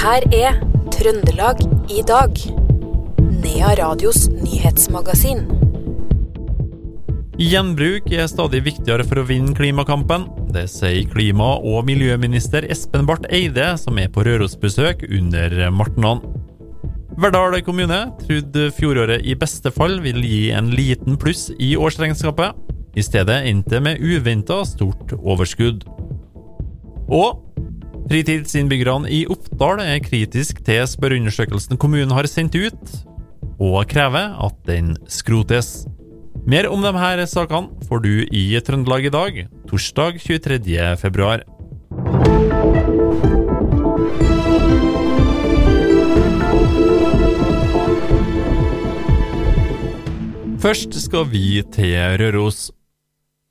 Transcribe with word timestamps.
her 0.00 0.24
er 0.32 0.54
Trøndelag 0.94 1.58
i 1.92 2.00
dag. 2.08 2.38
Nea 3.42 3.72
Radios 3.76 4.30
nyhetsmagasin. 4.32 5.42
Gjenbruk 7.40 8.08
er 8.12 8.28
stadig 8.30 8.62
viktigere 8.64 9.04
for 9.04 9.20
å 9.20 9.26
vinne 9.28 9.52
klimakampen. 9.56 10.24
Det 10.54 10.64
sier 10.72 11.04
klima- 11.12 11.58
og 11.58 11.84
miljøminister 11.88 12.64
Espen 12.72 13.04
Barth 13.08 13.28
Eide, 13.28 13.74
som 13.80 14.00
er 14.00 14.08
på 14.08 14.24
Rørosbesøk 14.24 15.04
under 15.04 15.68
Martnan. 15.68 16.24
Verdal 17.20 17.58
kommune 17.60 18.00
trodde 18.22 18.70
fjoråret 18.72 19.26
i 19.28 19.36
beste 19.36 19.68
fall 19.74 20.00
vil 20.00 20.24
gi 20.24 20.48
en 20.56 20.72
liten 20.72 21.20
pluss 21.20 21.50
i 21.60 21.74
årsregnskapet. 21.76 22.56
I 22.96 23.04
stedet 23.04 23.42
endte 23.52 23.84
med 23.84 24.00
uventa 24.00 24.62
stort 24.64 25.12
overskudd. 25.20 25.84
Og 27.10 27.49
fritidsinnbyggerne 28.10 29.06
i 29.06 29.20
Oppdal 29.30 29.78
er 29.84 30.00
kritisk 30.02 30.64
til 30.66 30.82
spørreundersøkelsen 30.90 31.78
kommunen 31.78 32.10
har 32.10 32.26
sendt 32.26 32.56
ut, 32.58 32.94
og 33.62 33.84
krever 33.86 34.34
at 34.34 34.56
den 34.66 34.96
skrotes. 35.06 35.84
Mer 36.42 36.66
om 36.72 36.82
disse 36.82 37.28
sakene 37.30 37.86
får 37.86 38.02
du 38.02 38.14
i 38.26 38.42
Trøndelag 38.66 39.06
i 39.06 39.14
dag, 39.14 39.38
torsdag 39.70 40.18
23. 40.18 40.96
februar. 40.98 41.44
Først 50.60 50.98
skal 50.98 51.30
vi 51.30 51.62
til 51.72 51.94
Røros. 52.20 52.72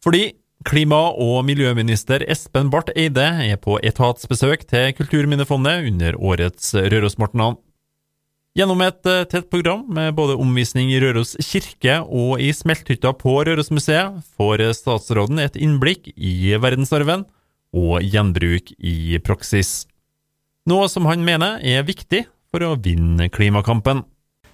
Fordi 0.04 0.34
klima- 0.68 1.14
og 1.16 1.46
miljøminister 1.48 2.24
Espen 2.28 2.70
Barth 2.74 2.92
Eide 2.96 3.26
er 3.46 3.58
på 3.62 3.78
etatsbesøk 3.86 4.66
til 4.70 4.94
Kulturminnefondet 4.98 5.88
under 5.92 6.18
årets 6.20 6.74
Rørosmartnan. 6.76 7.58
Gjennom 8.58 8.82
et 8.84 9.06
eh, 9.08 9.26
tett 9.30 9.48
program 9.52 9.86
med 9.94 10.16
både 10.18 10.36
omvisning 10.42 10.90
i 10.92 11.00
Røros 11.00 11.36
kirke 11.46 12.00
og 12.04 12.42
i 12.42 12.50
smelthytta 12.56 13.14
på 13.16 13.38
Rørosmuseet 13.48 14.24
får 14.36 14.66
statsråden 14.76 15.40
et 15.40 15.56
innblikk 15.56 16.10
i 16.16 16.56
verdensarven 16.60 17.28
og 17.78 18.02
gjenbruk 18.02 18.74
i 18.80 19.20
praksis. 19.24 19.86
Noe 20.68 20.90
som 20.92 21.06
han 21.08 21.24
mener 21.24 21.62
er 21.64 21.86
viktig 21.88 22.26
for 22.50 22.66
å 22.66 22.74
vinne 22.82 23.30
klimakampen. 23.32 24.02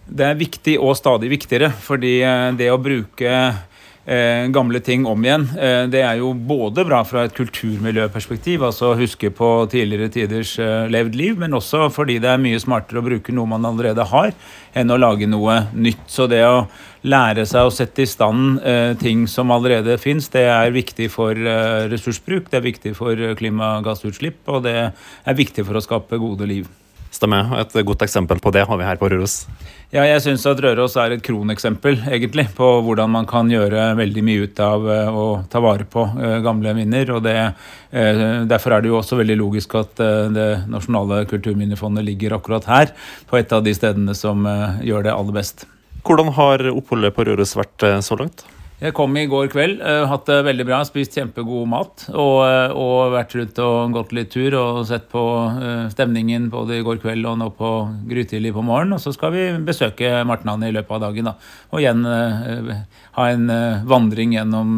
Det 0.05 0.27
er 0.27 0.37
viktig 0.37 0.75
og 0.77 0.93
stadig 0.99 1.31
viktigere, 1.31 1.71
fordi 1.71 2.19
eh, 2.21 2.52
det 2.59 2.69
å 2.69 2.81
bruke 2.81 3.31
eh, 4.06 4.48
gamle 4.53 4.80
ting 4.86 5.06
om 5.09 5.25
igjen, 5.25 5.48
eh, 5.58 5.84
det 5.92 6.02
er 6.06 6.20
jo 6.22 6.34
både 6.34 6.86
bra 6.88 7.02
fra 7.08 7.25
et 7.25 7.36
kulturmiljøperspektiv, 7.36 8.64
altså 8.64 8.94
huske 9.00 9.31
på 9.34 9.50
tidligere 9.72 10.11
tiders 10.14 10.56
eh, 10.59 10.88
levd 10.94 11.17
liv, 11.20 11.38
men 11.42 11.58
også 11.58 11.89
fordi 11.94 12.20
det 12.23 12.31
er 12.31 12.42
mye 12.42 12.61
smartere 12.61 13.02
å 13.02 13.08
bruke 13.08 13.36
noe 13.36 13.50
man 13.56 13.66
allerede 13.67 14.06
har, 14.11 14.33
enn 14.76 14.92
å 14.92 15.00
lage 15.00 15.30
noe 15.30 15.66
nytt. 15.73 16.06
Så 16.11 16.30
det 16.31 16.44
å 16.45 16.67
lære 17.06 17.45
seg 17.50 17.67
å 17.67 17.73
sette 17.73 18.06
i 18.06 18.09
stand 18.09 18.64
eh, 18.66 18.94
ting 19.02 19.26
som 19.31 19.53
allerede 19.53 19.98
fins, 20.02 20.30
det 20.33 20.48
er 20.50 20.73
viktig 20.76 21.09
for 21.14 21.38
eh, 21.38 21.86
ressursbruk, 21.92 22.50
det 22.52 22.61
er 22.61 22.66
viktig 22.66 22.95
for 22.98 23.14
eh, 23.17 23.36
klimagassutslipp, 23.38 24.42
og 24.50 24.66
det 24.67 24.80
er 24.80 25.38
viktig 25.38 25.67
for 25.67 25.78
å 25.78 25.86
skape 25.86 26.22
gode 26.22 26.50
liv. 26.50 26.70
Stemmer. 27.16 27.47
Et 27.61 27.75
godt 27.88 28.03
eksempel 28.03 28.41
på 28.44 28.52
det 28.52 28.66
har 28.67 28.80
vi 28.80 28.88
her 28.88 28.99
på 28.99 29.08
Røros. 29.11 29.45
Ja, 29.94 30.03
jeg 30.03 30.19
syns 30.25 30.44
at 30.49 30.59
Røros 30.59 30.97
er 30.99 31.13
et 31.16 31.23
kroneksempel 31.23 32.02
egentlig, 32.09 32.49
på 32.58 32.67
hvordan 32.83 33.13
man 33.13 33.27
kan 33.30 33.47
gjøre 33.52 33.94
veldig 33.95 34.23
mye 34.27 34.47
ut 34.49 34.59
av 34.59 34.88
eh, 34.91 35.19
å 35.21 35.25
ta 35.52 35.61
vare 35.63 35.88
på 35.88 36.03
eh, 36.19 36.39
gamle 36.43 36.73
minner. 36.75 37.13
og 37.16 37.21
det, 37.23 37.36
eh, 37.95 38.23
Derfor 38.49 38.75
er 38.75 38.83
det 38.83 38.91
jo 38.91 38.97
også 38.99 39.21
veldig 39.21 39.38
logisk 39.39 39.77
at 39.80 40.02
det 40.36 40.49
nasjonale 40.71 41.21
kulturminnefondet 41.30 42.03
ligger 42.03 42.36
akkurat 42.36 42.67
her, 42.67 42.91
på 43.30 43.39
et 43.39 43.55
av 43.55 43.63
de 43.63 43.75
stedene 43.77 44.17
som 44.17 44.43
gjør 44.83 45.08
det 45.08 45.15
aller 45.15 45.39
best. 45.39 45.67
Hvordan 46.05 46.33
har 46.36 46.67
oppholdet 46.73 47.15
på 47.15 47.26
Røros 47.30 47.55
vært 47.58 47.87
så 48.03 48.20
langt? 48.20 48.43
Jeg 48.75 48.91
kom 48.91 49.13
i 49.15 49.23
går 49.31 49.47
kveld, 49.53 49.77
eh, 49.80 50.02
hatt 50.03 50.25
det 50.27 50.41
veldig 50.43 50.65
bra, 50.67 50.81
spist 50.83 51.13
kjempegod 51.15 51.63
mat. 51.71 52.09
Og, 52.11 52.43
eh, 52.43 52.73
og 52.75 53.13
vært 53.13 53.36
rundt 53.37 53.59
og 53.63 53.93
gått 53.95 54.11
litt 54.11 54.31
tur 54.31 54.52
og 54.59 54.81
sett 54.86 55.08
på 55.08 55.23
eh, 55.63 55.87
stemningen 55.93 56.49
både 56.52 56.75
i 56.75 56.83
går 56.83 56.99
kveld 56.99 57.23
og 57.25 57.39
nå 57.39 57.49
på 57.55 57.71
grytidlig 58.11 58.52
på 58.52 58.65
morgen. 58.67 58.91
Og 58.91 58.99
så 58.99 59.14
skal 59.15 59.31
vi 59.31 59.47
besøke 59.64 60.25
Martnan 60.27 60.67
i 60.67 60.73
løpet 60.75 60.91
av 60.91 61.08
dagen. 61.08 61.31
da. 61.31 61.37
Og 61.71 61.80
igjen 61.80 62.03
ha 62.03 63.30
en 63.31 63.47
vandring 63.87 64.35
gjennom 64.35 64.75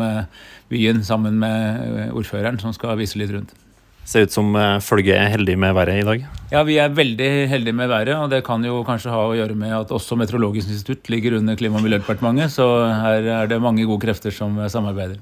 byen 0.69 1.02
sammen 1.03 1.40
med 1.40 2.12
ordføreren, 2.13 2.62
som 2.62 2.74
skal 2.74 2.97
vise 3.02 3.18
litt 3.18 3.34
rundt. 3.34 3.67
Ser 4.07 4.23
ut 4.23 4.31
som 4.31 4.53
eh, 4.56 4.78
følget 4.79 5.18
er 5.19 5.31
heldig 5.34 5.57
med 5.59 5.73
været 5.75 6.00
i 6.00 6.06
dag. 6.07 6.22
Ja, 6.53 6.62
vi 6.63 6.78
er 6.79 6.94
veldig 6.95 7.31
heldige 7.51 7.75
med 7.75 7.90
været, 7.91 8.13
og 8.16 8.29
det 8.31 8.45
kan 8.47 8.63
jo 8.63 8.79
kanskje 8.88 9.12
ha 9.12 9.25
å 9.28 9.35
gjøre 9.35 9.57
med 9.59 9.73
at 9.75 9.91
også 9.91 10.16
Meteorologisk 10.16 10.72
institutt 10.72 11.09
ligger 11.12 11.35
under 11.41 11.59
Klima- 11.59 11.81
og 11.81 11.84
miljødepartementet, 11.84 12.53
så 12.56 12.68
her 13.03 13.28
er 13.41 13.51
det 13.51 13.59
mange 13.59 13.84
gode 13.84 14.06
krefter 14.06 14.31
som 14.31 14.56
samarbeider. 14.72 15.19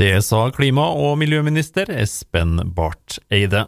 Det 0.00 0.14
sa 0.24 0.46
klima- 0.48 0.88
og 0.96 1.18
miljøminister 1.20 1.92
Espen 1.92 2.56
Barth 2.72 3.20
Eide. 3.28 3.66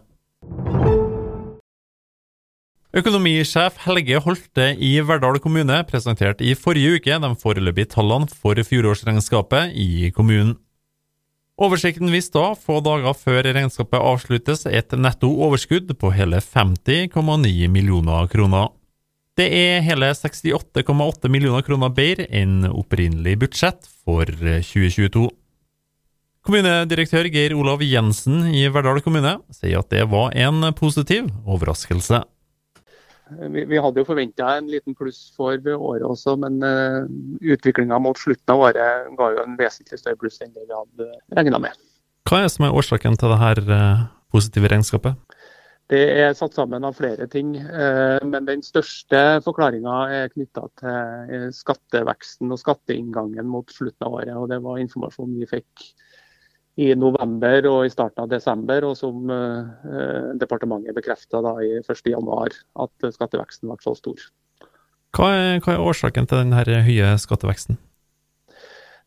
Økonomisjef 2.93 3.77
Helge 3.85 4.19
Holte 4.21 4.71
i 4.81 4.95
Verdal 5.05 5.39
kommune 5.45 5.79
presenterte 5.89 6.45
i 6.45 6.57
forrige 6.57 6.99
uke 6.99 7.21
de 7.21 7.31
foreløpige 7.41 7.89
tallene 7.95 8.29
for 8.33 8.57
fjorårsregnskapet 8.57 9.77
i 9.77 10.09
kommunen. 10.17 10.57
Oversikten 11.63 12.11
viste 12.11 12.35
da, 12.35 12.57
få 12.59 12.81
dager 12.83 13.15
før 13.15 13.47
regnskapet 13.55 14.03
avsluttes, 14.03 14.65
et 14.67 14.95
netto 14.99 15.29
overskudd 15.47 15.93
på 15.95 16.11
hele 16.11 16.41
50,9 16.43 17.69
millioner 17.71 18.27
kroner. 18.33 18.73
Det 19.39 19.47
er 19.47 19.85
hele 19.87 20.09
68,8 20.11 21.31
millioner 21.31 21.63
kroner 21.63 21.93
bedre 21.95 22.27
enn 22.35 22.67
opprinnelig 22.67 23.37
budsjett 23.45 23.87
for 24.03 24.27
2022. 24.27 25.29
Kommunedirektør 26.43 27.31
Geir 27.31 27.55
Olav 27.55 27.85
Jensen 27.87 28.49
i 28.51 28.67
Verdal 28.67 28.99
kommune 29.05 29.37
sier 29.55 29.85
at 29.85 29.95
det 29.95 30.09
var 30.11 30.35
en 30.35 30.67
positiv 30.75 31.31
overraskelse. 31.47 32.25
Vi, 33.53 33.65
vi 33.71 33.81
hadde 33.81 34.03
jo 34.03 34.09
forventa 34.09 34.57
en 34.59 34.71
liten 34.71 34.97
pluss 34.99 35.31
for 35.37 35.57
året 35.57 36.07
også, 36.07 36.37
men 36.41 36.59
uh, 36.65 37.05
utviklinga 37.55 37.99
mot 38.03 38.19
slutten 38.19 38.55
av 38.55 38.67
året 38.69 39.13
ga 39.19 39.31
jo 39.37 39.45
en 39.45 39.59
vesentlig 39.61 40.01
større 40.01 40.21
pluss 40.21 40.41
enn 40.45 40.55
det 40.57 40.67
vi 40.67 40.77
hadde 40.77 41.11
regna 41.39 41.63
med. 41.63 41.79
Hva 42.29 42.41
er 42.41 42.47
det 42.47 42.55
som 42.55 42.69
er 42.69 42.77
årsaken 42.79 43.19
til 43.19 43.33
det 43.35 43.41
her 43.43 43.63
positive 44.33 44.71
regnskapet? 44.73 45.39
Det 45.93 46.03
er 46.23 46.31
satt 46.37 46.55
sammen 46.57 46.87
av 46.89 46.95
flere 46.97 47.27
ting, 47.29 47.51
eh, 47.59 48.23
men 48.25 48.47
den 48.49 48.63
største 48.65 49.43
forklaringa 49.45 49.97
er 50.15 50.31
knytta 50.33 50.65
til 50.81 51.35
eh, 51.37 51.49
skatteveksten 51.53 52.55
og 52.55 52.61
skatteinngangen 52.61 53.51
mot 53.51 53.69
slutten 53.75 54.07
av 54.07 54.17
året. 54.21 54.33
og 54.33 54.49
Det 54.49 54.61
var 54.65 54.81
informasjon 54.81 55.35
vi 55.41 55.51
fikk 55.51 55.85
i 56.81 56.93
november 56.97 57.67
og 57.69 57.87
i 57.87 57.93
starten 57.93 58.25
av 58.25 58.31
desember, 58.33 58.87
og 58.89 58.97
som 58.97 59.29
eh, 59.33 60.31
departementet 60.41 60.97
bekrefta 60.97 61.43
i 61.61 61.75
1.1 61.83 62.61
at 62.85 63.09
skatteveksten 63.17 63.69
ble 63.69 63.77
så 63.85 63.95
stor. 63.99 64.29
Hva 65.13 65.29
er, 65.37 65.59
hva 65.61 65.75
er 65.75 65.85
årsaken 65.85 66.29
til 66.29 66.41
denne 66.41 66.63
høye 66.87 67.17
skatteveksten? 67.21 67.77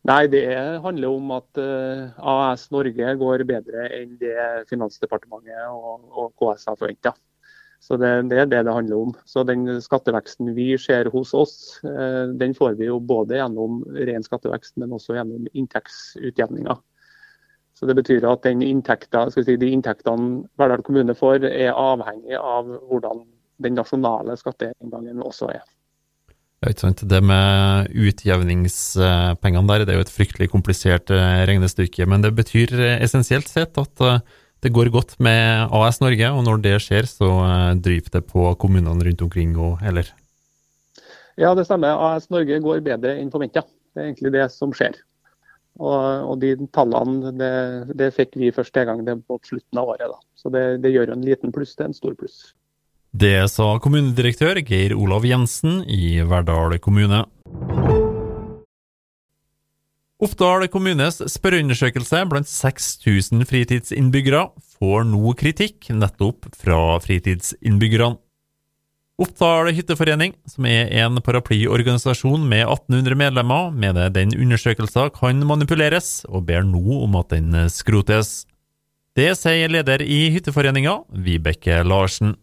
Nei, 0.06 0.26
Det 0.30 0.46
handler 0.84 1.10
om 1.10 1.32
at 1.34 1.58
eh, 1.58 2.10
AS 2.22 2.68
Norge 2.70 3.14
går 3.18 3.42
bedre 3.48 3.88
enn 3.96 4.12
det 4.20 4.36
Finansdepartementet 4.70 5.64
og, 5.72 6.04
og 6.14 6.28
KS 6.38 6.68
har 6.70 6.78
forventa. 6.78 7.16
Så 7.82 7.98
det, 8.00 8.10
det, 8.30 8.38
er 8.38 8.48
det 8.50 8.62
det 8.68 8.74
handler 8.74 9.08
om. 9.08 9.14
Så 9.26 9.42
Den 9.46 9.66
skatteveksten 9.82 10.54
vi 10.54 10.72
ser 10.78 11.10
hos 11.10 11.34
oss, 11.34 11.56
eh, 11.82 12.30
den 12.38 12.54
får 12.54 12.78
vi 12.78 12.86
jo 12.86 13.00
både 13.02 13.40
gjennom 13.40 13.82
ren 13.98 14.22
skattevekst, 14.26 14.76
men 14.78 14.94
også 14.94 15.18
gjennom 15.18 15.50
inntektsutjevninga. 15.52 16.78
Så 17.76 17.86
Det 17.86 17.96
betyr 17.98 18.24
at 18.24 18.42
den 18.46 18.62
inntekta, 18.64 19.26
si, 19.30 19.44
de 19.44 19.68
inntektene 19.68 20.46
Verdal 20.56 20.82
kommune 20.82 21.12
får, 21.14 21.44
er 21.44 21.76
avhengig 21.76 22.38
av 22.40 22.70
hvordan 22.88 23.26
den 23.60 23.76
nasjonale 23.76 24.36
skatteinngangen 24.40 25.20
også 25.24 25.50
er. 25.52 25.64
Ja, 26.64 26.72
ikke 26.72 26.86
sant. 26.86 27.04
Det 27.04 27.20
med 27.20 27.92
utjevningspengene 27.92 29.68
der, 29.68 29.84
det 29.84 29.92
er 29.92 30.00
jo 30.00 30.06
et 30.06 30.14
fryktelig 30.14 30.48
komplisert 30.54 31.12
eh, 31.12 31.44
regnestykke. 31.48 32.08
Men 32.08 32.24
det 32.24 32.32
betyr 32.38 32.72
eh, 32.80 32.96
essensielt 33.04 33.50
sett 33.50 33.76
at 33.80 34.04
eh, 34.04 34.22
det 34.64 34.72
går 34.72 34.88
godt 34.94 35.18
med 35.20 35.68
AS 35.76 36.00
Norge, 36.00 36.30
og 36.32 36.46
når 36.46 36.62
det 36.64 36.78
skjer, 36.80 37.04
så 37.04 37.28
driver 37.84 38.14
det 38.16 38.22
på 38.32 38.48
kommunene 38.58 39.04
rundt 39.04 39.20
omkring 39.22 39.52
òg, 39.52 39.84
eller? 39.84 40.08
Ja, 41.36 41.52
det 41.54 41.66
stemmer. 41.68 42.00
AS 42.08 42.30
Norge 42.32 42.56
går 42.64 42.80
bedre 42.86 43.18
enn 43.20 43.28
forventa. 43.30 43.66
Det 43.92 44.00
er 44.00 44.08
egentlig 44.08 44.32
det 44.34 44.48
som 44.56 44.72
skjer. 44.74 44.96
Og, 45.76 46.30
og 46.32 46.38
de 46.40 46.54
tallene 46.72 47.32
det, 47.36 47.52
det, 47.98 48.12
fikk 48.16 48.38
vi 48.40 48.52
første 48.54 48.86
gang 48.88 49.02
det 49.04 49.18
på 49.28 49.38
slutten 49.44 49.80
av 49.80 49.92
året. 49.92 50.08
Da. 50.08 50.20
Så 50.38 50.52
det, 50.52 50.64
det 50.84 50.94
gjør 50.94 51.12
en 51.12 51.26
liten 51.26 51.52
pluss 51.52 51.76
til 51.76 51.90
en 51.90 51.96
stor 51.96 52.16
pluss. 52.16 52.54
Det 53.16 53.46
sa 53.48 53.70
kommunedirektør 53.80 54.60
Geir 54.60 54.96
Olav 54.96 55.24
Jensen 55.24 55.82
i 55.88 56.18
Verdal 56.28 56.76
kommune. 56.84 57.22
Oppdal 60.16 60.64
kommunes 60.72 61.18
spørreundersøkelse 61.28 62.22
blant 62.28 62.48
6000 62.48 63.44
fritidsinnbyggere 63.48 64.46
får 64.78 65.04
nå 65.08 65.32
kritikk 65.36 65.90
nettopp 65.92 66.48
fra 66.56 66.96
fritidsinnbyggerne. 67.04 68.16
Oppdal 69.16 69.70
hytteforening, 69.72 70.34
som 70.44 70.66
er 70.68 70.90
en 71.00 71.16
paraplyorganisasjon 71.24 72.42
med 72.50 72.66
1800 72.66 73.16
medlemmer, 73.16 73.70
mener 73.72 74.10
den 74.12 74.34
undersøkelsen 74.36 75.08
kan 75.16 75.40
manipuleres, 75.48 76.26
og 76.28 76.44
ber 76.50 76.66
nå 76.68 76.98
om 77.06 77.16
at 77.16 77.32
den 77.32 77.54
skrotes. 77.72 78.42
Det 79.16 79.30
sier 79.40 79.72
leder 79.72 80.04
i 80.04 80.26
Hytteforeninga, 80.34 80.98
Vibeke 81.24 81.80
Larsen. 81.88 82.36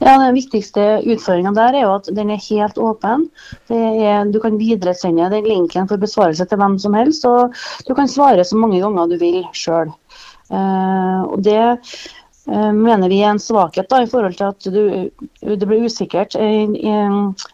Ja, 0.00 0.18
Den 0.20 0.36
viktigste 0.36 1.00
utfordringa 1.08 1.54
der 1.56 1.78
er 1.78 1.86
jo 1.86 1.96
at 1.96 2.12
den 2.12 2.32
er 2.32 2.44
helt 2.50 2.76
åpen. 2.76 3.30
Er, 3.72 4.28
du 4.28 4.40
kan 4.44 4.60
videresende 4.60 5.32
den 5.32 5.48
linken 5.48 5.88
for 5.88 6.00
besvarelse 6.00 6.44
til 6.44 6.60
hvem 6.60 6.76
som 6.84 7.00
helst, 7.00 7.24
og 7.24 7.56
du 7.88 7.96
kan 7.96 8.08
svare 8.08 8.44
så 8.44 8.60
mange 8.60 8.84
ganger 8.84 9.08
du 9.08 9.16
vil 9.20 9.40
sjøl. 9.56 9.92
Uh, 10.50 11.30
og 11.30 11.44
det 11.46 11.60
Eh, 11.60 12.19
mener 12.50 13.10
vi 13.10 13.20
er 13.22 13.34
en 13.34 13.42
svakhet 13.42 13.88
da, 13.90 14.02
i 14.02 14.08
forhold 14.10 14.36
til 14.38 14.48
at 14.50 14.66
du, 14.74 15.10
det 15.40 15.68
blir 15.68 15.84
usikkert 15.86 16.34
i, 16.34 16.66
i 16.82 16.94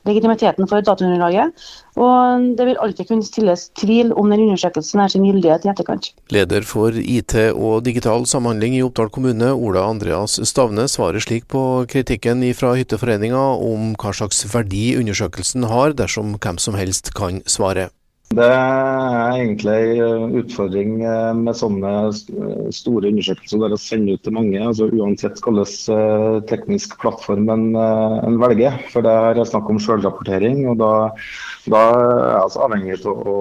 legitimiteten 0.08 0.69
for 0.70 0.84
dataunderlaget. 0.84 1.52
Og 1.96 2.46
det 2.56 2.66
vil 2.69 2.81
alltid 2.82 3.08
kunne 3.08 3.25
stilles 3.25 3.69
tvil 3.78 4.12
om 4.16 4.32
den 4.32 4.46
undersøkelsen 4.46 5.00
er 5.00 5.12
sin 5.12 5.25
gyldighet 5.25 5.64
i 5.64 5.72
etterkant. 5.72 6.10
Leder 6.32 6.66
for 6.69 6.96
IT 6.96 7.37
og 7.52 7.84
digital 7.87 8.26
samhandling 8.28 8.76
i 8.76 8.82
Oppdal 8.84 9.12
kommune, 9.12 9.52
Ola 9.52 9.87
Andreas 9.88 10.38
Stavne, 10.48 10.88
svarer 10.93 11.25
slik 11.25 11.48
på 11.52 11.84
kritikken 11.93 12.44
fra 12.56 12.75
Hytteforeninga 12.76 13.44
om 13.64 13.94
hva 14.00 14.12
slags 14.16 14.44
verdi 14.52 14.90
undersøkelsen 15.00 15.69
har, 15.70 15.96
dersom 15.96 16.37
hvem 16.37 16.60
som 16.60 16.76
helst 16.76 17.14
kan 17.16 17.40
svare. 17.48 17.90
Det 18.34 18.43
er 18.43 19.37
egentlig 19.38 19.75
en 20.02 20.32
eh, 20.34 20.40
utfordring 20.40 20.96
eh, 21.06 21.32
med 21.38 21.55
sånne 21.55 21.90
store 22.75 23.12
undersøkelser 23.12 23.61
der 23.62 23.75
å 23.76 23.78
sende 23.78 24.17
ut 24.17 24.25
til 24.26 24.34
mange, 24.34 24.58
altså 24.58 24.88
uansett 24.90 25.38
hvilken 25.44 25.94
eh, 25.94 26.40
teknisk 26.50 26.96
plattform 26.99 27.46
en, 27.55 27.69
en, 27.78 28.38
velger. 28.43 28.81
For 28.90 29.06
det 29.06 29.12
er 29.14 29.43
snakk 29.46 29.70
om 29.70 29.78
selvrapportering, 29.78 30.64
og 30.73 30.81
da, 30.82 30.90
da 31.70 31.84
er 31.93 32.02
jeg 32.02 32.40
altså 32.40 32.64
avhengig 32.67 32.99
av 32.99 33.23
å, 33.31 33.37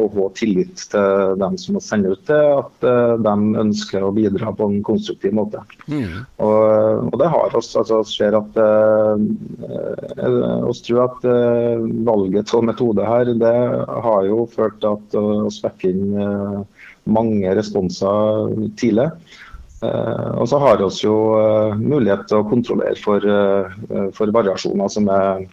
å, 0.00 0.06
ha 0.16 0.30
tillit 0.40 0.86
til 0.94 1.36
dem 1.44 1.60
som 1.60 1.76
må 1.76 1.84
sende 1.84 2.14
ut 2.16 2.24
det, 2.30 2.40
at 2.40 2.88
de 3.20 3.36
ønsker 3.66 4.08
å 4.08 4.14
bidra 4.16 4.54
på 4.56 4.70
en 4.70 4.80
konstruktiv 4.86 5.36
måte. 5.36 5.60
Mm. 5.92 6.24
Og, 6.40 7.04
og, 7.10 7.18
det 7.20 7.28
har 7.36 7.60
oss. 7.60 7.74
altså 7.76 8.00
ser 8.08 8.40
at 8.40 8.58
oss 10.64 10.82
tror 10.88 11.04
at 11.04 11.28
valget 12.08 12.56
av 12.56 12.64
metode 12.72 13.04
her 13.06 13.32
det 13.44 13.54
har 14.04 14.26
jo 14.28 14.44
til 14.50 14.90
at 14.90 15.16
å 15.18 15.50
spekke 15.52 15.90
inn 15.90 16.14
eh, 16.20 16.84
mange 17.04 17.56
responser 17.56 18.52
tidlig. 18.80 19.08
Eh, 19.84 20.30
og 20.40 20.48
så 20.50 20.60
har 20.62 20.80
vi 20.80 20.88
jo 21.02 21.16
eh, 21.40 21.74
mulighet 21.80 22.26
til 22.30 22.40
å 22.40 22.46
kontrollere 22.48 22.96
for, 23.02 23.26
for 24.16 24.34
variasjoner 24.34 24.92
som, 24.92 25.10
er, 25.10 25.44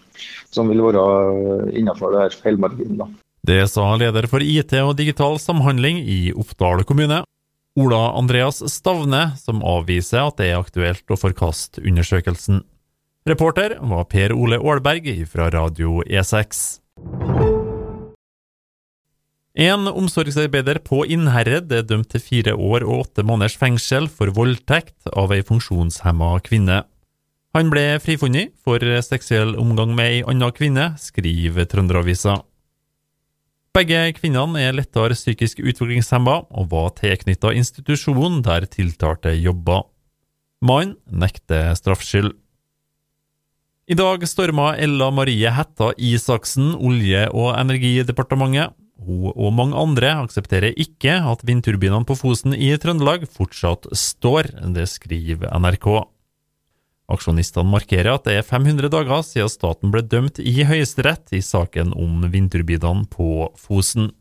som, 0.54 0.72
vil 0.72 0.86
være 0.88 1.74
innenfor 1.74 2.16
det 2.16 2.24
her 2.26 2.40
feilmarginen. 2.44 3.18
Det 3.42 3.64
sa 3.72 3.88
leder 3.98 4.28
for 4.30 4.44
IT 4.46 4.76
og 4.84 4.96
digital 5.00 5.40
samhandling 5.42 6.04
i 6.06 6.22
Oppdal 6.38 6.86
kommune, 6.86 7.24
Ola 7.80 8.02
Andreas 8.20 8.60
Stavne, 8.70 9.32
som 9.40 9.64
avviser 9.64 10.26
at 10.26 10.38
det 10.42 10.52
er 10.52 10.60
aktuelt 10.60 11.08
å 11.10 11.18
forkaste 11.18 11.82
undersøkelsen. 11.88 12.62
Reporter 13.30 13.78
var 13.86 14.08
Per 14.10 14.34
Ole 14.34 14.58
Aalberg 14.58 15.08
fra 15.30 15.48
Radio 15.54 16.02
E6. 16.04 16.82
En 19.52 19.88
omsorgsarbeider 19.88 20.80
på 20.80 21.04
Innherred 21.12 21.72
er 21.76 21.84
dømt 21.84 22.14
til 22.14 22.24
fire 22.24 22.54
år 22.56 22.86
og 22.86 23.08
åtte 23.08 23.26
måneders 23.28 23.58
fengsel 23.60 24.08
for 24.08 24.32
voldtekt 24.32 25.12
av 25.12 25.34
ei 25.36 25.42
funksjonshemma 25.44 26.38
kvinne. 26.46 26.86
Han 27.52 27.68
ble 27.68 28.00
frifunnet 28.00 28.54
for 28.64 28.80
seksuell 29.04 29.58
omgang 29.60 29.92
med 29.92 30.08
ei 30.08 30.22
anna 30.24 30.54
kvinne, 30.56 30.94
skriver 30.96 31.68
Trønderavisa. 31.68 32.38
Begge 33.76 34.00
kvinnene 34.16 34.60
er 34.60 34.76
lettere 34.76 35.16
psykisk 35.16 35.60
utviklingshemma 35.60 36.38
og 36.48 36.72
var 36.72 36.94
tilknytta 36.96 37.52
institusjonen 37.56 38.40
der 38.48 38.68
tiltalte 38.72 39.36
jobba. 39.36 39.84
Mannen 40.64 40.96
nekter 41.08 41.74
straffskyld. 41.76 42.38
I 43.92 43.96
dag 44.00 44.24
storma 44.30 44.78
Ella 44.80 45.10
Marie 45.12 45.52
Hetta 45.52 45.92
Isaksen 45.98 46.78
Olje- 46.80 47.28
og 47.34 47.58
energidepartementet 47.60 48.78
hun 49.06 49.32
og 49.32 49.54
mange 49.58 49.78
andre 49.78 50.14
aksepterer 50.22 50.78
ikke 50.80 51.18
at 51.32 51.44
vindturbinene 51.48 52.08
på 52.08 52.18
Fosen 52.20 52.56
i 52.56 52.72
Trøndelag 52.82 53.28
fortsatt 53.30 53.90
står, 53.98 54.52
det 54.76 54.88
skriver 54.92 55.52
NRK. 55.58 55.88
Aksjonistene 57.12 57.68
markerer 57.68 58.14
at 58.14 58.28
det 58.28 58.38
er 58.40 58.48
500 58.48 58.92
dager 58.94 59.24
siden 59.28 59.52
staten 59.52 59.92
ble 59.94 60.04
dømt 60.06 60.40
i 60.40 60.64
Høyesterett 60.68 61.34
i 61.36 61.44
saken 61.44 61.94
om 61.98 62.24
vindturbinene 62.32 63.10
på 63.12 63.50
Fosen. 63.60 64.12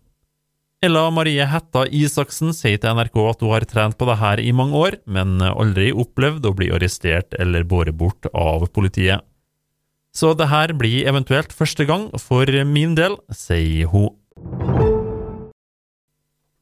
Ella 0.80 1.04
Marie 1.12 1.44
Hetta 1.44 1.84
Isaksen 1.92 2.54
sier 2.56 2.80
til 2.80 2.96
NRK 2.96 3.18
at 3.28 3.42
hun 3.44 3.52
har 3.52 3.66
trent 3.68 3.98
på 4.00 4.06
det 4.08 4.16
her 4.16 4.40
i 4.40 4.52
mange 4.56 4.78
år, 4.80 4.96
men 5.04 5.36
aldri 5.44 5.90
opplevd 5.92 6.48
å 6.48 6.54
bli 6.56 6.70
arrestert 6.72 7.36
eller 7.36 7.68
båret 7.68 7.98
bort 8.00 8.30
av 8.32 8.64
politiet. 8.72 9.20
Så 10.16 10.32
det 10.34 10.48
her 10.50 10.72
blir 10.74 11.06
eventuelt 11.06 11.52
første 11.54 11.84
gang 11.86 12.08
for 12.18 12.48
min 12.66 12.96
del, 12.98 13.18
sier 13.28 13.92
hun. 13.92 14.16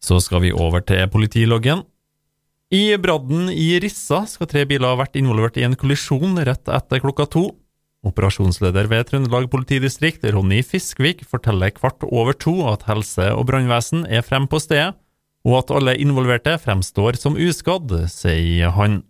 Så 0.08 0.22
skal 0.24 0.40
vi 0.46 0.54
over 0.56 0.80
til 0.80 1.04
politiloggen. 1.12 1.84
I 2.72 2.96
Bradden 3.00 3.48
i 3.52 3.78
Rissa 3.80 4.22
skal 4.28 4.48
tre 4.48 4.62
biler 4.68 4.88
ha 4.88 4.98
vært 5.00 5.16
involvert 5.20 5.56
i 5.60 5.64
en 5.66 5.76
kollisjon 5.76 6.38
rett 6.48 6.68
etter 6.68 7.02
klokka 7.04 7.26
to. 7.32 7.48
Operasjonsleder 8.08 8.88
ved 8.88 9.08
Trøndelag 9.08 9.48
politidistrikt, 9.52 10.24
Ronny 10.32 10.62
Fiskvik, 10.64 11.24
forteller 11.28 11.74
kvart 11.76 12.04
over 12.08 12.36
to 12.36 12.54
at 12.70 12.86
helse- 12.88 13.32
og 13.34 13.48
brannvesen 13.50 14.06
er 14.06 14.24
frem 14.24 14.46
på 14.48 14.60
stedet, 14.62 14.94
og 15.44 15.58
at 15.62 15.72
alle 15.74 15.96
involverte 16.00 16.54
fremstår 16.62 17.18
som 17.20 17.36
uskadd, 17.36 17.92
sier 18.12 18.72
han. 18.76 19.02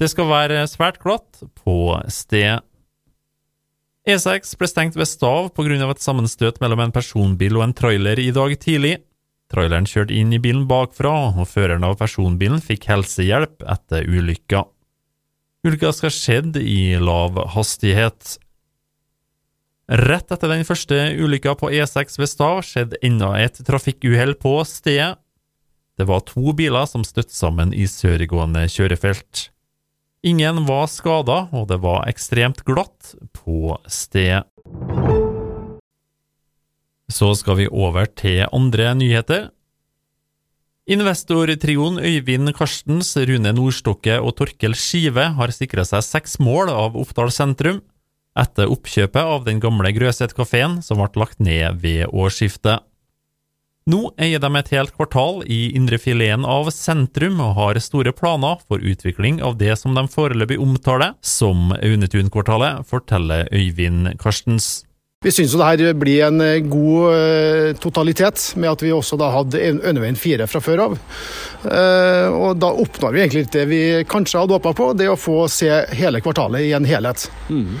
Det 0.00 0.10
skal 0.12 0.30
være 0.30 0.62
svært 0.70 1.00
glatt 1.02 1.42
på 1.60 1.96
stedet. 2.12 2.62
E6 4.06 4.54
ble 4.54 4.68
stengt 4.70 4.96
ved 4.96 5.08
Stav 5.10 5.50
pga. 5.50 5.90
et 5.90 5.98
sammenstøt 5.98 6.60
mellom 6.60 6.80
en 6.80 6.92
personbil 6.92 7.56
og 7.56 7.64
en 7.64 7.74
trailer 7.74 8.20
i 8.20 8.30
dag 8.30 8.54
tidlig. 8.60 9.00
Traileren 9.52 9.86
kjørte 9.86 10.14
inn 10.16 10.32
i 10.34 10.40
bilen 10.42 10.64
bakfra, 10.70 11.12
og 11.38 11.46
føreren 11.50 11.86
av 11.86 11.98
personbilen 12.00 12.62
fikk 12.62 12.88
helsehjelp 12.90 13.62
etter 13.62 14.08
ulykka. 14.08 14.64
Ulykka 15.66 15.92
skal 15.94 16.10
ha 16.10 16.14
skjedd 16.14 16.58
i 16.62 16.96
lav 17.02 17.38
hastighet. 17.54 18.36
Rett 19.86 20.32
etter 20.34 20.50
den 20.50 20.66
første 20.66 20.98
ulykka 21.22 21.54
på 21.60 21.70
E6 21.70 22.18
ved 22.18 22.30
Stav 22.30 22.64
skjedde 22.66 22.98
enda 23.06 23.36
et 23.38 23.60
trafikkuhell 23.66 24.34
på 24.38 24.58
stedet. 24.66 25.14
Det 25.96 26.04
var 26.10 26.26
to 26.28 26.52
biler 26.52 26.84
som 26.90 27.06
støtte 27.06 27.32
sammen 27.32 27.70
i 27.72 27.86
sørgående 27.88 28.66
kjørefelt. 28.68 29.46
Ingen 30.26 30.64
var 30.66 30.90
skada, 30.90 31.46
og 31.54 31.70
det 31.70 31.78
var 31.86 32.04
ekstremt 32.10 32.64
glatt 32.66 33.14
på 33.32 33.78
sted. 33.86 34.42
Så 37.12 37.32
skal 37.38 37.60
vi 37.60 37.68
over 37.70 38.08
til 38.10 38.46
andre 38.52 38.94
nyheter. 38.98 39.50
Investortrioen 40.86 41.98
Øyvind 41.98 42.52
Karstens, 42.54 43.16
Rune 43.16 43.50
Nordstokke 43.54 44.20
og 44.22 44.36
Torkel 44.38 44.74
Skive 44.78 45.32
har 45.34 45.50
sikra 45.54 45.82
seg 45.86 46.04
seks 46.06 46.38
mål 46.38 46.70
av 46.70 46.98
Oppdal 46.98 47.32
sentrum, 47.34 47.80
etter 48.38 48.70
oppkjøpet 48.70 49.22
av 49.22 49.46
den 49.48 49.58
gamle 49.62 49.90
Grøset 49.96 50.34
kafeen 50.36 50.78
som 50.86 51.00
ble 51.00 51.22
lagt 51.22 51.42
ned 51.42 51.80
ved 51.82 52.06
årsskiftet. 52.12 52.84
Nå 53.86 54.00
eier 54.18 54.42
de 54.42 54.48
et 54.58 54.70
helt 54.74 54.94
kvartal 54.94 55.44
i 55.46 55.72
indrefileten 55.78 56.42
av 56.42 56.72
sentrum 56.74 57.38
og 57.42 57.52
har 57.54 57.78
store 57.82 58.10
planer 58.14 58.58
for 58.66 58.82
utvikling 58.82 59.38
av 59.46 59.60
det 59.60 59.76
som 59.78 59.94
de 59.94 60.02
foreløpig 60.10 60.58
omtaler 60.58 61.14
som 61.22 61.70
Aunetun-kvartalet, 61.76 62.82
forteller 62.90 63.46
Øyvind 63.54 64.16
Karstens. 64.18 64.82
Vi 65.26 65.32
syns 65.34 65.56
det 65.58 65.66
her 65.66 65.96
blir 65.98 66.20
en 66.28 66.38
eh, 66.44 66.60
god 66.62 67.14
eh, 67.16 67.72
totalitet, 67.82 68.52
med 68.54 68.70
at 68.70 68.82
vi 68.84 68.92
også 68.94 69.16
da 69.18 69.32
hadde 69.34 69.58
Øneveien 69.74 70.14
4 70.14 70.46
fra 70.46 70.60
før 70.62 70.82
av. 70.84 70.94
Eh, 71.66 72.28
og 72.30 72.60
da 72.62 72.70
oppnår 72.70 73.16
vi 73.16 73.24
egentlig 73.24 73.48
det 73.50 73.64
vi 73.66 73.80
kanskje 74.06 74.44
hadde 74.44 74.54
håpa 74.54 74.70
på, 74.78 74.92
det 74.94 75.10
å 75.10 75.18
få 75.18 75.48
se 75.50 75.66
hele 75.98 76.22
kvartalet 76.22 76.68
i 76.68 76.70
en 76.78 76.86
helhet. 76.86 77.26
Mm. 77.50 77.74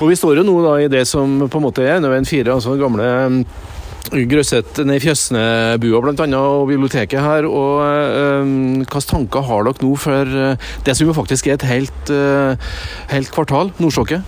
Og 0.00 0.10
Vi 0.10 0.18
står 0.18 0.40
jo 0.40 0.46
nå 0.50 0.56
da 0.66 0.74
i 0.82 0.90
det 0.90 1.04
som 1.06 1.44
på 1.46 1.62
en 1.62 1.66
måte 1.68 1.86
er 1.86 2.00
Øneveien 2.00 2.26
4, 2.26 2.56
altså 2.56 2.74
den 2.74 2.82
gamle 2.82 3.38
Grøsset, 4.10 4.82
ned 4.82 4.98
i 4.98 5.04
Fjøsnebua 5.04 6.02
bl.a. 6.02 6.28
og 6.42 6.66
biblioteket 6.72 7.22
her. 7.22 7.46
og 7.46 7.84
øh, 7.86 8.54
Hvilke 8.82 9.06
tanker 9.06 9.46
har 9.46 9.68
dere 9.68 9.86
nå 9.86 9.94
for 9.94 10.36
det 10.82 10.98
som 10.98 11.06
jo 11.06 11.14
faktisk 11.14 11.46
er 11.46 11.60
et 11.60 11.70
helt, 11.70 12.10
øh, 12.10 12.70
helt 13.14 13.30
kvartal, 13.30 13.70
Nordstokke? 13.78 14.24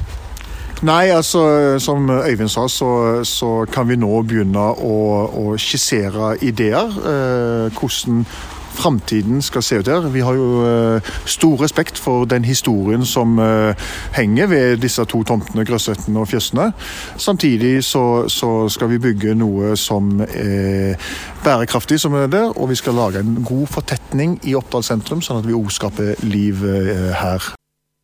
Nei, 0.83 1.13
altså 1.15 1.79
som 1.79 2.11
Øyvind 2.11 2.51
sa, 2.51 2.69
så, 2.69 3.21
så 3.25 3.67
kan 3.71 3.87
vi 3.89 3.95
nå 3.97 4.23
begynne 4.27 4.65
å, 4.83 4.97
å 5.31 5.53
skissere 5.55 6.33
ideer. 6.43 6.91
Eh, 7.07 7.79
hvordan 7.79 8.25
framtiden 8.73 9.43
skal 9.43 9.63
se 9.63 9.79
ut 9.79 9.89
her. 9.89 10.09
Vi 10.11 10.21
har 10.21 10.35
jo 10.35 10.49
eh, 10.67 11.13
stor 11.27 11.63
respekt 11.63 11.99
for 11.99 12.25
den 12.25 12.45
historien 12.45 13.07
som 13.07 13.39
eh, 13.39 13.79
henger 14.17 14.51
ved 14.51 14.83
disse 14.83 15.05
to 15.05 15.23
tomtene, 15.23 15.65
Grøssetten 15.69 16.17
og 16.17 16.29
Fjøsne. 16.29 16.73
Samtidig 17.17 17.85
så, 17.85 18.29
så 18.29 18.69
skal 18.69 18.91
vi 18.91 18.99
bygge 19.07 19.39
noe 19.39 19.77
som 19.77 20.21
er 20.27 20.99
bærekraftig, 21.45 22.01
som 22.01 22.19
er 22.19 22.27
der, 22.27 22.51
og 22.59 22.73
vi 22.75 22.83
skal 22.83 22.99
lage 22.99 23.23
en 23.23 23.43
god 23.45 23.67
fortetning 23.71 24.41
i 24.43 24.59
Oppdal 24.59 24.83
sentrum, 24.87 25.23
sånn 25.23 25.43
at 25.43 25.47
vi 25.49 25.57
òg 25.57 25.71
skaper 25.71 26.17
liv 26.27 26.65
eh, 26.67 27.13
her. 27.23 27.53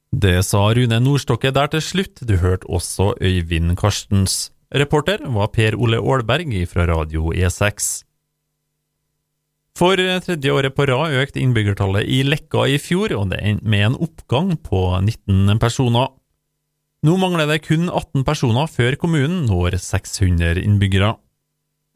Det 0.08 0.40
sa 0.46 0.62
Rune 0.72 0.98
Nordstokke 1.04 1.50
der 1.52 1.68
til 1.68 1.82
slutt, 1.84 2.22
du 2.24 2.38
hørte 2.40 2.64
også 2.64 3.12
Øyvind 3.20 3.76
Karstens. 3.76 4.50
Reporter 4.72 5.20
var 5.32 5.50
Per 5.52 5.76
Ole 5.76 6.00
Aalberg 6.00 6.54
fra 6.68 6.86
Radio 6.88 7.32
E6. 7.32 8.04
For 9.78 9.94
tredje 9.94 10.50
året 10.50 10.74
på 10.74 10.88
rad 10.88 11.14
økte 11.14 11.38
innbyggertallet 11.40 12.08
i 12.08 12.22
Lekka 12.26 12.64
i 12.66 12.80
fjor, 12.82 13.12
og 13.14 13.28
det 13.30 13.38
endte 13.44 13.68
med 13.68 13.84
en 13.86 13.98
oppgang 14.08 14.56
på 14.58 14.80
19 14.98 15.60
personer. 15.60 16.08
Nå 17.06 17.14
mangler 17.20 17.46
det 17.46 17.62
kun 17.68 17.86
18 17.86 18.24
personer 18.26 18.66
før 18.66 18.96
kommunen 18.98 19.44
når 19.46 19.76
600 19.78 20.64
innbyggere. 20.64 21.14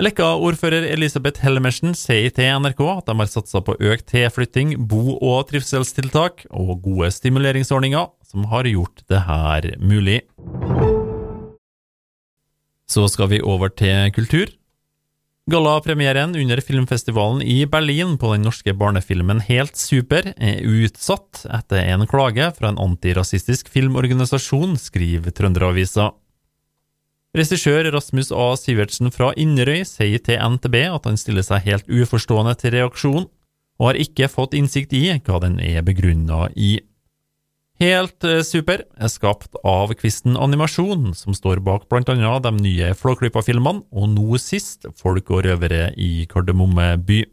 Lekka-ordfører 0.00 0.86
Elisabeth 0.88 1.42
Helmersen 1.44 1.92
sier 1.92 2.32
til 2.32 2.48
NRK 2.64 2.80
at 2.94 3.10
de 3.10 3.16
har 3.18 3.28
satsa 3.28 3.60
på 3.60 3.74
økt 3.76 4.06
tilflytting, 4.08 4.78
bo- 4.88 5.18
og 5.20 5.50
trivselstiltak 5.50 6.46
og 6.48 6.78
gode 6.86 7.10
stimuleringsordninger 7.12 8.08
som 8.24 8.48
har 8.48 8.64
gjort 8.70 9.04
det 9.12 9.20
her 9.28 9.68
mulig. 9.84 10.22
Så 12.88 13.04
skal 13.12 13.28
vi 13.34 13.42
over 13.44 13.68
til 13.68 14.08
kultur. 14.16 14.48
Gallapremieren 15.50 16.36
under 16.38 16.60
filmfestivalen 16.62 17.42
i 17.44 17.66
Berlin 17.66 18.14
på 18.16 18.30
den 18.32 18.44
norske 18.46 18.72
barnefilmen 18.78 19.40
Helt 19.48 19.76
super 19.76 20.28
er 20.36 20.62
utsatt 20.62 21.42
etter 21.50 21.82
en 21.92 22.06
klage 22.08 22.46
fra 22.56 22.70
en 22.70 22.78
antirasistisk 22.80 23.68
filmorganisasjon, 23.74 24.78
skriver 24.78 25.34
Trønderavisa. 25.34 26.12
Regissør 27.32 27.86
Rasmus 27.94 28.28
A. 28.28 28.50
Sivertsen 28.60 29.08
fra 29.08 29.30
Inderøy 29.40 29.86
sier 29.88 30.20
til 30.20 30.36
NTB 30.36 30.82
at 30.90 31.06
han 31.08 31.16
stiller 31.16 31.44
seg 31.46 31.64
helt 31.64 31.86
uforstående 31.88 32.52
til 32.60 32.74
reaksjonen, 32.76 33.28
og 33.80 33.88
har 33.88 34.00
ikke 34.04 34.28
fått 34.28 34.52
innsikt 34.58 34.92
i 34.92 35.06
hva 35.24 35.38
den 35.40 35.56
er 35.64 35.80
begrunna 35.86 36.50
i. 36.52 36.76
Helt 37.80 38.22
super 38.44 38.84
er 38.84 39.10
skapt 39.10 39.56
av 39.66 39.94
Kvisten 39.96 40.36
Animasjon, 40.36 41.14
som 41.16 41.32
står 41.34 41.64
bak 41.64 41.88
blant 41.90 42.12
annet 42.12 42.44
de 42.44 42.52
nye 42.60 42.92
Flåklypa-filmene, 43.00 43.86
og 43.90 44.12
nå 44.12 44.36
sist 44.38 44.84
Folk 45.00 45.32
og 45.32 45.46
røvere 45.48 45.88
i 45.96 46.28
Kardemomme 46.30 46.92
by. 47.00 47.24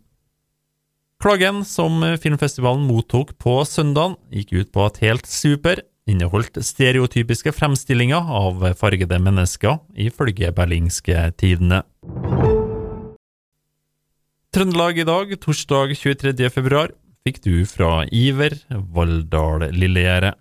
Klagen 1.20 1.65
som 1.68 2.00
filmfestivalen 2.24 2.88
mottok 2.88 3.36
på 3.36 3.60
søndagen, 3.68 4.15
gikk 4.32 4.56
ut 4.56 4.72
på 4.72 4.88
at 4.88 5.03
Helt 5.03 5.27
super 5.27 5.84
inneholdt 6.10 6.58
stereotypiske 6.66 7.54
fremstillinger 7.56 8.32
av 8.39 8.66
fargede 8.80 9.20
mennesker, 9.22 9.80
ifølge 9.94 10.51
Berlingske 10.56 11.30
Tidene. 11.39 11.84
Trøndelag 14.50 14.98
i 14.98 15.06
dag, 15.06 15.36
torsdag 15.44 15.94
23. 15.94 16.50
februar, 16.50 16.96
fikk 17.22 17.44
du 17.46 17.54
fra 17.70 18.04
Iver 18.10 18.58
Valldal 18.70 19.70
Lillegjerdet. 19.75 20.39